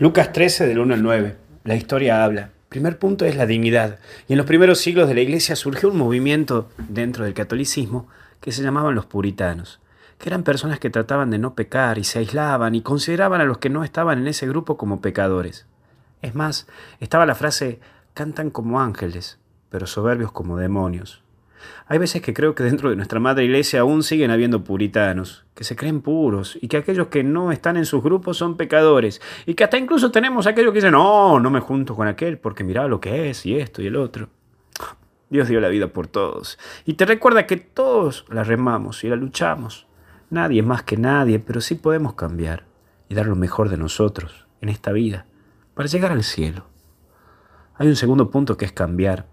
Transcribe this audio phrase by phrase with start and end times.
[0.00, 1.36] Lucas 13 del 1 al 9.
[1.62, 2.50] La historia habla.
[2.68, 4.00] Primer punto es la dignidad.
[4.26, 8.08] Y en los primeros siglos de la iglesia surgió un movimiento dentro del catolicismo
[8.40, 9.78] que se llamaban los puritanos,
[10.18, 13.58] que eran personas que trataban de no pecar y se aislaban y consideraban a los
[13.58, 15.64] que no estaban en ese grupo como pecadores.
[16.22, 16.66] Es más,
[16.98, 17.78] estaba la frase
[18.14, 19.38] cantan como ángeles,
[19.70, 21.22] pero soberbios como demonios.
[21.86, 25.64] Hay veces que creo que dentro de nuestra madre iglesia aún siguen habiendo puritanos, que
[25.64, 29.54] se creen puros y que aquellos que no están en sus grupos son pecadores y
[29.54, 32.88] que hasta incluso tenemos aquellos que dicen, no, no me junto con aquel porque mira
[32.88, 34.28] lo que es y esto y el otro.
[35.30, 39.16] Dios dio la vida por todos y te recuerda que todos la remamos y la
[39.16, 39.86] luchamos.
[40.30, 42.64] Nadie más que nadie, pero sí podemos cambiar
[43.08, 45.26] y dar lo mejor de nosotros en esta vida
[45.74, 46.66] para llegar al cielo.
[47.76, 49.26] Hay un segundo punto que es cambiar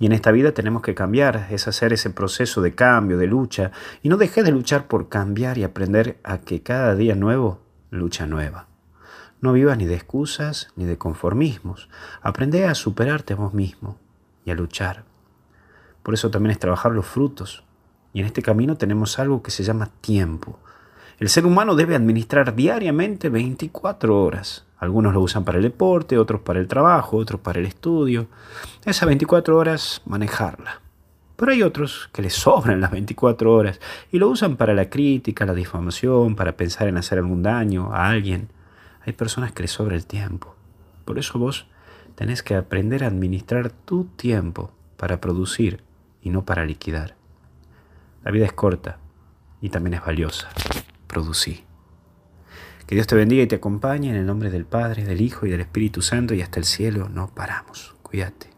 [0.00, 3.72] y en esta vida tenemos que cambiar, es hacer ese proceso de cambio, de lucha.
[4.02, 8.26] Y no dejes de luchar por cambiar y aprender a que cada día nuevo, lucha
[8.26, 8.68] nueva.
[9.40, 11.88] No vivas ni de excusas ni de conformismos.
[12.22, 13.98] Aprende a superarte a vos mismo
[14.44, 15.04] y a luchar.
[16.02, 17.64] Por eso también es trabajar los frutos.
[18.12, 20.60] Y en este camino tenemos algo que se llama tiempo.
[21.18, 24.67] El ser humano debe administrar diariamente 24 horas.
[24.78, 28.28] Algunos lo usan para el deporte, otros para el trabajo, otros para el estudio.
[28.84, 30.80] Esas 24 horas manejarla.
[31.36, 35.46] Pero hay otros que les sobran las 24 horas y lo usan para la crítica,
[35.46, 38.48] la difamación, para pensar en hacer algún daño a alguien.
[39.04, 40.54] Hay personas que les sobra el tiempo.
[41.04, 41.66] Por eso vos
[42.14, 45.82] tenés que aprender a administrar tu tiempo para producir
[46.22, 47.14] y no para liquidar.
[48.24, 48.98] La vida es corta
[49.60, 50.48] y también es valiosa
[51.08, 51.67] producí.
[52.88, 55.50] Que Dios te bendiga y te acompañe en el nombre del Padre, del Hijo y
[55.50, 57.94] del Espíritu Santo y hasta el cielo no paramos.
[58.02, 58.57] Cuídate.